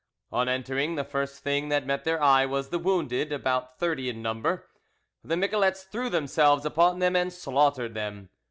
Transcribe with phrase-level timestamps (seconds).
[0.31, 4.19] On entering, the first thing that met their eye was the wounded, about thirty in
[4.23, 4.67] number.
[5.23, 8.31] The miquelets threw themselves upon them and slaughtered them.